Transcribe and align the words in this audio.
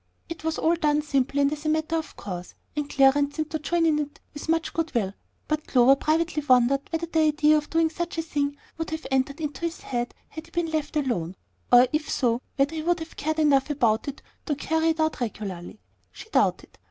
It 0.29 0.43
was 0.43 0.57
all 0.57 0.73
done 0.73 1.03
simply 1.03 1.41
and 1.43 1.53
as 1.53 1.63
a 1.67 1.69
matter 1.69 1.95
of 1.95 2.15
course, 2.15 2.55
and 2.75 2.89
Clarence 2.89 3.35
seemed 3.35 3.51
to 3.51 3.59
join 3.59 3.85
in 3.85 3.99
it 3.99 4.19
with 4.33 4.49
much 4.49 4.73
good 4.73 4.91
will; 4.95 5.13
but 5.47 5.67
Clover 5.67 5.95
privately 5.95 6.43
wondered 6.47 6.81
whether 6.89 7.05
the 7.05 7.19
idea 7.19 7.55
of 7.55 7.69
doing 7.69 7.91
such 7.91 8.17
a 8.17 8.23
thing 8.23 8.57
would 8.79 8.89
have 8.89 9.05
entered 9.11 9.39
into 9.39 9.61
his 9.61 9.81
head 9.81 10.15
had 10.29 10.47
he 10.47 10.51
been 10.51 10.71
left 10.71 10.95
alone, 10.95 11.35
or, 11.71 11.87
if 11.93 12.09
so, 12.09 12.41
whether 12.55 12.73
he 12.73 12.81
would 12.81 12.97
have 12.97 13.15
cared 13.15 13.37
enough 13.37 13.69
about 13.69 14.07
it 14.07 14.23
to 14.47 14.55
carry 14.55 14.89
it 14.89 14.99
out 14.99 15.21
regularly. 15.21 15.79
She 16.11 16.27
doubted. 16.31 16.79